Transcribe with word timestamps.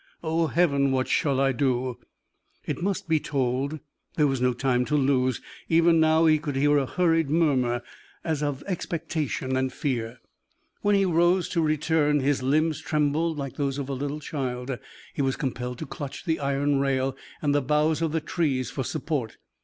"Oh, 0.23 0.47
Heaven, 0.47 0.91
what 0.91 1.07
shall 1.07 1.39
I 1.39 1.51
do?" 1.51 1.99
It 2.65 2.81
must 2.81 3.07
be 3.07 3.19
told 3.19 3.77
there 4.15 4.25
was 4.25 4.41
no 4.41 4.51
time 4.51 4.83
to 4.85 4.95
lose: 4.95 5.41
even 5.69 5.99
now 5.99 6.25
he 6.25 6.39
could 6.39 6.55
hear 6.55 6.79
a 6.79 6.87
hurried 6.87 7.29
murmur, 7.29 7.83
as 8.23 8.41
of 8.41 8.63
expectation 8.65 9.55
and 9.55 9.71
fear. 9.71 10.17
When 10.81 10.95
he 10.95 11.05
rose 11.05 11.47
to 11.49 11.61
return 11.61 12.19
his 12.19 12.41
limbs 12.41 12.81
trembled 12.81 13.37
like 13.37 13.57
those 13.57 13.77
of 13.77 13.89
a 13.89 13.93
little 13.93 14.19
child; 14.19 14.75
he 15.13 15.21
was 15.21 15.35
compelled 15.35 15.77
to 15.77 15.85
clutch 15.85 16.25
the 16.25 16.39
iron 16.39 16.79
rail 16.79 17.15
and 17.39 17.53
the 17.53 17.61
boughs 17.61 18.01
of 18.01 18.11
the 18.11 18.21
trees 18.21 18.71
for 18.71 18.83
support. 18.83 19.37